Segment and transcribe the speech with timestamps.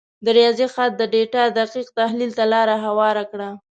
[0.25, 3.49] د ریاضي خط د ډیټا دقیق تحلیل ته لار هواره کړه.